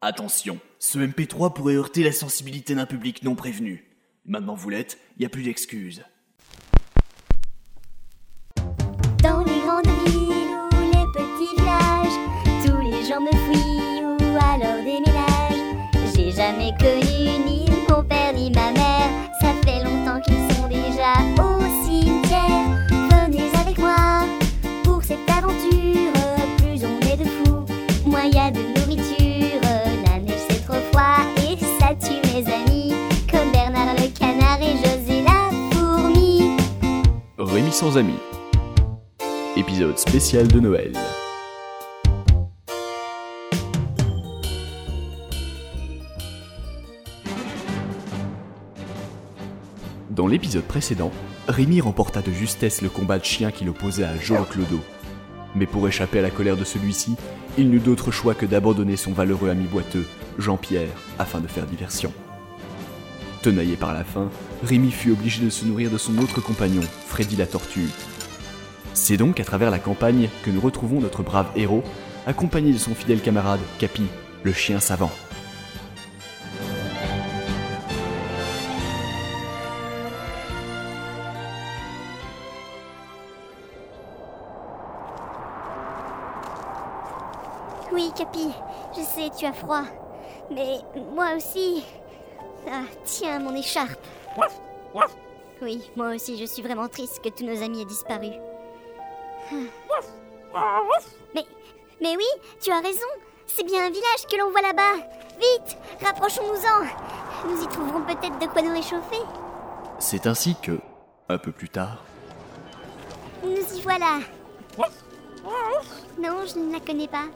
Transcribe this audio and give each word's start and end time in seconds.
Attention, 0.00 0.60
ce 0.78 1.00
MP3 1.00 1.52
pourrait 1.52 1.74
heurter 1.74 2.04
la 2.04 2.12
sensibilité 2.12 2.76
d'un 2.76 2.86
public 2.86 3.24
non 3.24 3.34
prévenu. 3.34 3.84
Maintenant 4.26 4.54
vous 4.54 4.70
l'êtes, 4.70 4.96
y 5.18 5.24
a 5.24 5.28
plus 5.28 5.42
d'excuses. 5.42 6.04
Rémi 37.58 37.72
sans 37.72 37.98
amis. 37.98 38.14
Épisode 39.56 39.98
spécial 39.98 40.46
de 40.46 40.60
Noël. 40.60 40.92
Dans 50.08 50.28
l'épisode 50.28 50.62
précédent, 50.62 51.10
Rémi 51.48 51.80
remporta 51.80 52.22
de 52.22 52.30
justesse 52.30 52.80
le 52.80 52.90
combat 52.90 53.18
de 53.18 53.24
chien 53.24 53.50
qui 53.50 53.64
l'opposait 53.64 54.04
à 54.04 54.16
Jolo 54.16 54.44
Clodo. 54.44 54.78
Mais 55.56 55.66
pour 55.66 55.88
échapper 55.88 56.20
à 56.20 56.22
la 56.22 56.30
colère 56.30 56.56
de 56.56 56.62
celui-ci, 56.62 57.16
il 57.58 57.70
n'eut 57.70 57.80
d'autre 57.80 58.12
choix 58.12 58.36
que 58.36 58.46
d'abandonner 58.46 58.94
son 58.94 59.10
valeureux 59.10 59.50
ami 59.50 59.64
boiteux, 59.64 60.06
Jean-Pierre, 60.38 60.90
afin 61.18 61.40
de 61.40 61.48
faire 61.48 61.66
diversion. 61.66 62.12
Tenaillé 63.42 63.76
par 63.76 63.94
la 63.94 64.02
faim, 64.02 64.30
Rémi 64.64 64.90
fut 64.90 65.12
obligé 65.12 65.44
de 65.44 65.50
se 65.50 65.64
nourrir 65.64 65.90
de 65.90 65.98
son 65.98 66.18
autre 66.18 66.40
compagnon, 66.40 66.82
Freddy 67.06 67.36
la 67.36 67.46
tortue. 67.46 67.88
C'est 68.94 69.16
donc 69.16 69.38
à 69.38 69.44
travers 69.44 69.70
la 69.70 69.78
campagne 69.78 70.28
que 70.42 70.50
nous 70.50 70.60
retrouvons 70.60 71.00
notre 71.00 71.22
brave 71.22 71.46
héros, 71.54 71.84
accompagné 72.26 72.72
de 72.72 72.78
son 72.78 72.96
fidèle 72.96 73.20
camarade, 73.20 73.60
Capi, 73.78 74.02
le 74.42 74.52
chien 74.52 74.80
savant. 74.80 75.12
Oui, 87.92 88.10
Capi, 88.16 88.48
je 88.96 89.02
sais, 89.02 89.30
tu 89.38 89.46
as 89.46 89.52
froid. 89.52 89.84
Mais 90.50 90.78
moi 91.14 91.36
aussi. 91.36 91.84
Ah, 92.66 92.82
tiens, 93.04 93.38
mon 93.38 93.54
écharpe. 93.54 94.04
Oui, 95.60 95.90
moi 95.96 96.14
aussi, 96.14 96.38
je 96.38 96.44
suis 96.44 96.62
vraiment 96.62 96.88
triste 96.88 97.20
que 97.22 97.28
tous 97.28 97.44
nos 97.44 97.62
amis 97.62 97.82
aient 97.82 97.86
disparu. 97.86 98.28
Mais, 101.34 101.44
mais 102.00 102.16
oui, 102.16 102.26
tu 102.60 102.70
as 102.70 102.80
raison. 102.80 103.06
C'est 103.46 103.64
bien 103.64 103.86
un 103.86 103.90
village 103.90 104.26
que 104.30 104.36
l'on 104.36 104.50
voit 104.50 104.62
là-bas. 104.62 105.04
Vite, 105.38 105.76
rapprochons-nous-en. 106.04 107.48
Nous 107.48 107.62
y 107.62 107.66
trouverons 107.68 108.02
peut-être 108.02 108.38
de 108.38 108.46
quoi 108.46 108.62
nous 108.62 108.72
réchauffer. 108.72 109.22
C'est 109.98 110.26
ainsi 110.26 110.54
que, 110.62 110.78
un 111.28 111.38
peu 111.38 111.52
plus 111.52 111.68
tard, 111.68 112.04
Nous 113.42 113.76
y 113.76 113.80
voilà. 113.82 114.18
Non, 116.18 116.44
je 116.46 116.58
ne 116.58 116.72
la 116.72 116.80
connais 116.80 117.08
pas. 117.08 117.26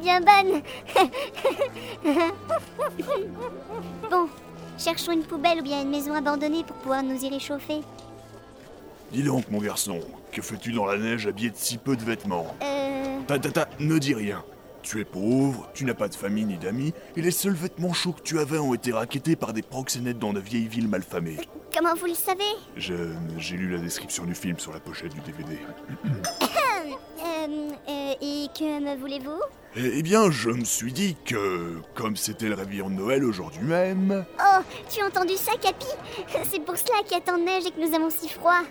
Bien 0.00 0.20
bonne. 0.20 0.62
bon, 4.10 4.28
cherchons 4.78 5.12
une 5.12 5.22
poubelle 5.24 5.60
ou 5.60 5.62
bien 5.62 5.82
une 5.82 5.90
maison 5.90 6.14
abandonnée 6.14 6.64
pour 6.64 6.76
pouvoir 6.76 7.02
nous 7.02 7.22
y 7.24 7.28
réchauffer. 7.28 7.80
Dis 9.12 9.22
donc, 9.22 9.50
mon 9.50 9.58
garçon, 9.60 10.00
que 10.32 10.40
fais-tu 10.42 10.72
dans 10.72 10.86
la 10.86 10.96
neige 10.96 11.26
habillé 11.26 11.50
de 11.50 11.56
si 11.56 11.78
peu 11.78 11.96
de 11.96 12.02
vêtements? 12.04 12.54
Euh... 12.62 13.18
Ta 13.26 13.38
ta 13.38 13.50
ta, 13.50 13.68
ne 13.80 13.98
dis 13.98 14.14
rien. 14.14 14.42
Tu 14.82 15.00
es 15.00 15.04
pauvre, 15.04 15.68
tu 15.74 15.84
n'as 15.84 15.92
pas 15.94 16.08
de 16.08 16.14
famille 16.14 16.44
ni 16.46 16.56
d'amis, 16.56 16.94
et 17.14 17.20
les 17.20 17.30
seuls 17.32 17.52
vêtements 17.52 17.92
chauds 17.92 18.12
que 18.12 18.22
tu 18.22 18.38
avais 18.38 18.58
ont 18.58 18.72
été 18.72 18.92
raquettés 18.92 19.36
par 19.36 19.52
des 19.52 19.60
proxénètes 19.62 20.18
dans 20.18 20.32
de 20.32 20.40
vieilles 20.40 20.68
villes 20.68 20.88
malfamées. 20.88 21.36
Comment 21.76 21.94
vous 21.94 22.06
le 22.06 22.14
savez? 22.14 22.42
Je- 22.76 22.94
J'ai 23.36 23.56
lu 23.58 23.70
la 23.70 23.78
description 23.78 24.24
du 24.24 24.34
film 24.34 24.58
sur 24.58 24.72
la 24.72 24.80
pochette 24.80 25.12
du 25.12 25.20
DVD. 25.20 25.58
euh, 27.48 27.70
euh, 27.88 28.12
Et 28.20 28.46
que 28.58 28.80
me 28.80 28.96
voulez-vous? 28.98 29.40
Eh 29.76 29.92
eh 29.98 30.02
bien, 30.02 30.30
je 30.30 30.50
me 30.50 30.64
suis 30.64 30.92
dit 30.92 31.16
que, 31.24 31.76
comme 31.94 32.16
c'était 32.16 32.48
le 32.48 32.54
réveillon 32.54 32.90
de 32.90 32.94
Noël 32.94 33.24
aujourd'hui 33.24 33.62
même, 33.62 34.24
Oh, 34.40 34.60
tu 34.88 35.00
as 35.00 35.06
entendu 35.06 35.34
ça, 35.36 35.52
Capi? 35.60 35.86
C'est 36.50 36.64
pour 36.64 36.76
cela 36.76 37.02
qu'il 37.04 37.12
y 37.12 37.14
a 37.16 37.20
tant 37.20 37.38
de 37.38 37.44
neige 37.44 37.66
et 37.66 37.70
que 37.70 37.80
nous 37.80 37.94
avons 37.94 38.10
si 38.10 38.28
froid. 38.28 38.62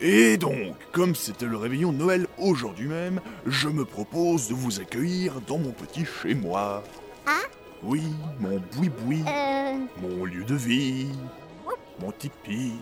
et 0.00 0.36
donc, 0.36 0.76
comme 0.92 1.14
c'était 1.14 1.46
le 1.46 1.56
réveillon 1.56 1.92
de 1.92 1.96
Noël 1.98 2.26
aujourd'hui 2.38 2.86
même, 2.86 3.20
je 3.46 3.68
me 3.68 3.84
propose 3.86 4.48
de 4.48 4.54
vous 4.54 4.78
accueillir 4.80 5.40
dans 5.46 5.58
mon 5.58 5.70
petit 5.72 6.04
chez-moi. 6.04 6.82
Ah? 7.26 7.46
Oui, 7.82 8.02
mon 8.40 8.60
boui-boui, 8.76 9.22
Euh... 9.26 9.78
mon 10.02 10.24
lieu 10.26 10.44
de 10.44 10.54
vie, 10.54 11.08
mon 12.00 12.12
tipi. 12.12 12.72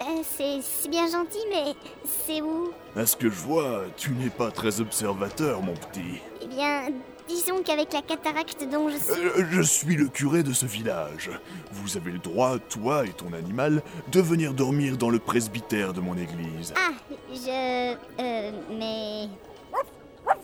Euh, 0.00 0.22
c'est 0.22 0.60
c'est 0.62 0.88
bien 0.88 1.06
gentil, 1.10 1.38
mais 1.50 1.74
c'est 2.04 2.42
où? 2.42 2.72
À 2.96 3.06
ce 3.06 3.16
que 3.16 3.30
je 3.30 3.40
vois, 3.40 3.82
tu 3.96 4.10
n'es 4.12 4.30
pas 4.30 4.50
très 4.50 4.80
observateur, 4.80 5.62
mon 5.62 5.74
petit. 5.74 6.20
Eh 6.42 6.46
bien, 6.46 6.86
disons 7.28 7.62
qu'avec 7.62 7.92
la 7.92 8.02
cataracte 8.02 8.66
dont 8.70 8.88
je 8.88 8.96
suis... 8.96 9.12
Euh, 9.12 9.46
je 9.50 9.62
suis 9.62 9.96
le 9.96 10.08
curé 10.08 10.42
de 10.42 10.52
ce 10.52 10.66
village. 10.66 11.30
Vous 11.72 11.96
avez 11.96 12.12
le 12.12 12.18
droit, 12.18 12.58
toi 12.58 13.06
et 13.06 13.10
ton 13.10 13.32
animal, 13.32 13.82
de 14.10 14.20
venir 14.20 14.52
dormir 14.52 14.96
dans 14.96 15.10
le 15.10 15.18
presbytère 15.18 15.92
de 15.92 16.00
mon 16.00 16.16
église. 16.16 16.74
Ah, 16.76 16.92
je... 17.32 17.94
Euh, 18.20 18.50
mais... 18.70 19.28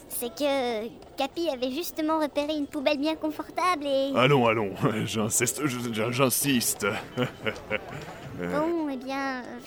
C'est 0.09 0.35
que 0.35 0.89
Capi 1.17 1.49
avait 1.49 1.71
justement 1.71 2.21
repéré 2.21 2.55
une 2.55 2.67
poubelle 2.67 2.99
bien 2.99 3.17
confortable 3.17 3.87
et... 3.87 4.13
Allons, 4.15 4.47
allons, 4.47 4.75
j'insiste, 5.07 5.63
j'insiste. 6.11 6.87
Bon, 8.49 8.89
eh 8.91 8.97
bien... 8.97 9.43
euh, 9.43 9.59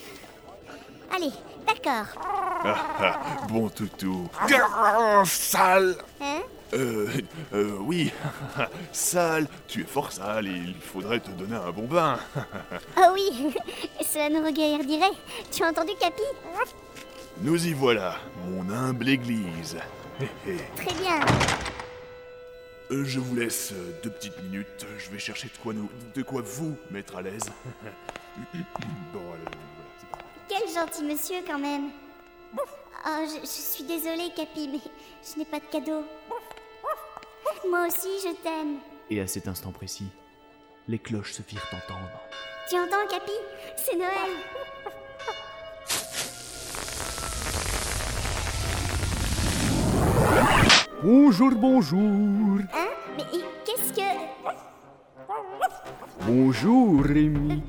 Allez, 1.16 1.32
d'accord. 1.68 3.48
bon 3.50 3.70
toutou. 3.70 4.28
Grrr, 4.48 5.26
Sale 5.26 5.96
Hein? 6.22 6.42
Euh, 6.74 7.08
euh, 7.54 7.78
oui, 7.82 8.12
sale, 8.92 9.48
tu 9.68 9.82
es 9.82 9.86
fort 9.86 10.12
sale 10.12 10.48
il 10.48 10.74
faudrait 10.82 11.20
te 11.20 11.30
donner 11.30 11.56
un 11.56 11.70
bon 11.72 11.86
bain. 11.86 12.18
Oh 12.98 13.12
oui, 13.14 13.54
cela 14.02 14.30
nous 14.30 14.44
regarderait. 14.44 15.12
Tu 15.52 15.64
as 15.64 15.68
entendu 15.70 15.92
Capi? 16.00 16.24
Nous 17.42 17.68
y 17.68 17.74
voilà, 17.74 18.16
mon 18.48 18.68
humble 18.74 19.08
église. 19.10 19.78
Hé, 20.20 20.26
hé. 20.50 20.58
Très 20.76 20.94
bien. 21.00 21.20
Euh, 22.92 23.04
je 23.06 23.20
vous 23.20 23.36
laisse 23.36 23.72
euh, 23.74 23.92
deux 24.04 24.10
petites 24.10 24.42
minutes. 24.44 24.86
Je 24.98 25.12
vais 25.12 25.20
chercher 25.20 25.48
de 25.50 25.58
quoi, 25.62 25.74
nous, 25.74 25.90
de 26.16 26.24
quoi 26.24 26.42
vous 26.44 26.76
mettre 26.90 27.18
à 27.18 27.22
l'aise. 27.22 27.52
Bon, 28.36 29.34
allez, 29.34 29.44
voilà, 29.44 29.92
c'est 30.00 30.10
parti. 30.10 30.26
Quel 30.50 30.68
gentil 30.74 31.04
monsieur 31.04 31.38
quand 31.46 31.60
même. 31.60 31.90
Oh, 32.58 33.26
je, 33.26 33.42
je 33.42 33.46
suis 33.46 33.84
désolée, 33.84 34.32
Capi, 34.36 34.70
mais 34.72 34.80
je 35.24 35.38
n'ai 35.40 35.46
pas 35.46 35.60
de 35.60 35.66
cadeau. 35.66 36.04
Moi 37.70 37.88
aussi, 37.88 38.10
je 38.24 38.34
t'aime. 38.44 38.78
et 39.10 39.20
à 39.22 39.28
cet 39.28 39.48
instant 39.48 39.72
précis, 39.72 40.08
les 40.88 41.00
cloches 41.00 41.34
se 41.34 41.42
firent 41.42 41.66
entendre. 41.74 42.10
Tu 42.70 42.76
entends, 42.78 43.08
Capi? 43.10 43.32
C'est 43.78 43.96
Noël. 43.96 44.32
Bonjour, 51.02 51.52
bonjour. 51.52 52.60
Hein? 52.74 52.88
Mais 53.18 53.24
qu'est-ce 53.66 53.94
que... 53.94 54.02
Bonjour, 56.26 57.04
Rémi. 57.04 57.62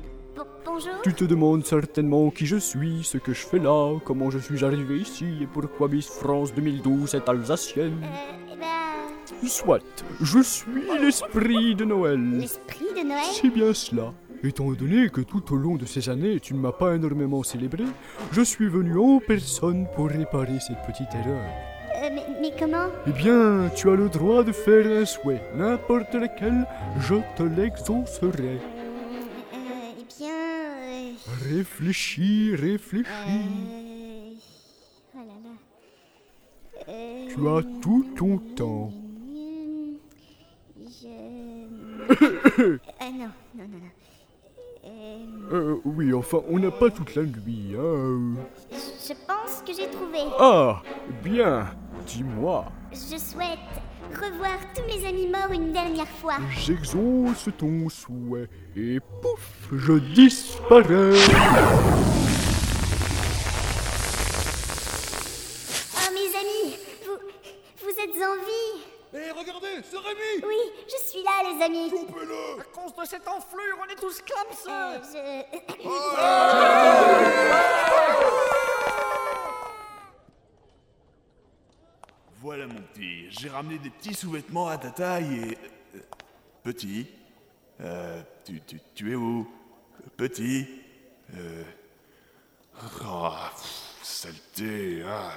Bonjour 0.75 1.01
Tu 1.03 1.13
te 1.13 1.23
demandes 1.23 1.65
certainement 1.65 2.29
qui 2.31 2.45
je 2.45 2.57
suis, 2.57 3.01
ce 3.05 3.17
que 3.17 3.31
je 3.31 3.47
fais 3.47 3.59
là, 3.59 3.97
comment 4.03 4.29
je 4.29 4.39
suis 4.39 4.65
arrivé 4.65 4.97
ici 4.97 5.25
et 5.41 5.47
pourquoi 5.47 5.87
Miss 5.87 6.09
France 6.09 6.53
2012 6.53 7.15
est 7.15 7.29
alsacienne. 7.29 8.01
Euh, 8.03 8.51
eh 8.51 8.57
ben... 8.59 9.47
Soit, 9.47 10.03
je 10.19 10.39
suis 10.41 10.83
l'esprit 10.99 11.75
de 11.75 11.85
Noël. 11.85 12.19
L'esprit 12.39 12.87
de 12.93 13.07
Noël? 13.07 13.23
C'est 13.31 13.51
bien 13.51 13.73
cela. 13.73 14.11
Étant 14.43 14.69
donné 14.73 15.07
que 15.07 15.21
tout 15.21 15.53
au 15.53 15.55
long 15.55 15.77
de 15.77 15.85
ces 15.85 16.09
années 16.09 16.41
tu 16.41 16.53
ne 16.53 16.59
m'as 16.59 16.73
pas 16.73 16.95
énormément 16.95 17.41
célébré, 17.41 17.85
je 18.33 18.41
suis 18.41 18.67
venu 18.67 18.99
en 18.99 19.21
personne 19.25 19.87
pour 19.95 20.09
réparer 20.09 20.59
cette 20.59 20.85
petite 20.85 21.15
erreur. 21.15 21.45
Euh, 22.03 22.09
mais, 22.13 22.25
mais 22.41 22.51
comment? 22.59 22.89
Eh 23.07 23.11
bien, 23.11 23.69
tu 23.77 23.89
as 23.89 23.95
le 23.95 24.09
droit 24.09 24.43
de 24.43 24.51
faire 24.51 24.85
un 24.87 25.05
souhait, 25.05 25.41
n'importe 25.55 26.13
lequel, 26.15 26.67
je 26.99 27.15
te 27.37 27.43
l'exaucerai. 27.43 28.59
Réfléchis, 31.43 32.55
réfléchis. 32.55 33.09
euh, 33.09 34.33
Oh 35.15 35.19
là 35.19 35.23
là. 35.43 35.55
Euh, 36.89 37.27
Tu 37.33 37.47
as 37.47 37.63
tout 37.81 38.05
ton 38.15 38.37
temps. 38.55 38.91
Je. 40.77 41.07
Ah 42.99 43.09
non, 43.11 43.29
non, 43.55 43.67
non, 43.67 43.67
non. 43.67 43.91
Euh, 44.87 45.25
Euh, 45.51 45.75
oui, 45.85 46.13
enfin, 46.13 46.39
on 46.47 46.59
n'a 46.59 46.69
pas 46.71 46.89
toute 46.91 47.15
la 47.15 47.23
nuit, 47.23 47.73
hein. 47.77 48.35
je 48.71 49.13
pense 49.27 49.61
que 49.65 49.73
j'ai 49.73 49.89
trouvé. 49.89 50.19
Ah, 50.39 50.81
bien, 51.23 51.67
dis-moi. 52.05 52.65
Je 52.91 53.17
souhaite 53.17 53.57
revoir 54.13 54.57
tous 54.75 54.83
mes 54.83 55.03
amis 55.07 55.27
morts 55.27 55.51
une 55.51 55.71
dernière 55.73 56.07
fois. 56.07 56.35
J'exauce 56.51 57.49
ton 57.57 57.89
souhait 57.89 58.47
et 58.75 58.99
pouf, 59.21 59.69
je 59.71 59.93
disparais. 60.13 61.13
Oh 65.97 66.09
mes 66.13 66.29
amis, 66.37 66.77
vous, 67.05 67.17
vous 67.81 67.95
êtes 68.01 68.15
en 68.23 68.35
vie 68.45 68.73
Hé, 69.13 69.31
regardez, 69.31 69.81
c'est 69.89 69.97
Rémi 69.97 70.43
Oui, 70.45 70.61
je 70.87 70.97
suis 71.09 71.23
là 71.23 71.31
les 71.53 71.61
amis. 71.63 71.89
Coupez-le 71.89 72.59
À 72.59 72.63
cause 72.73 72.93
de 73.01 73.05
cette 73.07 73.27
enflure, 73.27 73.77
on 73.81 73.85
est 73.91 73.95
tous 73.95 74.19
comme 74.19 74.53
ça 74.53 74.91
Euh, 74.91 74.97
je... 75.81 75.85
Mon 82.67 82.81
petit, 82.93 83.25
j'ai 83.29 83.49
ramené 83.49 83.77
des 83.77 83.89
petits 83.89 84.15
sous-vêtements 84.15 84.67
à 84.67 84.77
ta 84.77 84.89
taille 84.89 85.35
et... 85.35 85.57
euh, 85.95 85.99
petit 86.63 87.05
Euh... 87.81 88.21
Tu, 88.95 89.11
es 89.11 89.15
où? 89.15 89.47
Petit 90.17 90.67
Euh... 91.35 91.63
Oh, 93.05 93.29
saleté, 94.01 95.03
ah. 95.07 95.31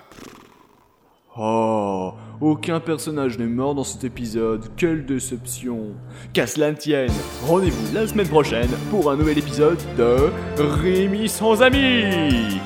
Oh, 1.36 2.14
aucun 2.40 2.80
personnage 2.80 3.38
n'est 3.38 3.46
mort 3.46 3.74
dans 3.74 3.84
cet 3.84 4.04
épisode, 4.04 4.74
quelle 4.76 5.06
déception. 5.06 5.94
Qu'à 6.32 6.46
cela 6.46 6.72
ne 6.72 6.76
tienne, 6.76 7.12
rendez-vous 7.46 7.94
la 7.94 8.06
semaine 8.06 8.28
prochaine 8.28 8.70
pour 8.90 9.10
un 9.10 9.16
nouvel 9.16 9.38
épisode 9.38 9.78
de 9.96 10.30
Rémi 10.56 11.28
sans 11.28 11.62
amis 11.62 12.60